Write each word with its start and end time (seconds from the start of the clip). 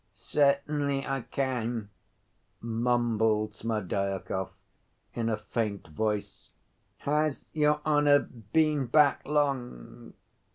"Certainly 0.15 1.05
I 1.05 1.21
can," 1.21 1.91
mumbled 2.59 3.53
Smerdyakov, 3.53 4.49
in 5.13 5.29
a 5.29 5.37
faint 5.37 5.89
voice. 5.89 6.49
"Has 6.97 7.45
your 7.53 7.81
honor 7.85 8.17
been 8.51 8.87
back 8.87 9.21
long?" 9.27 10.15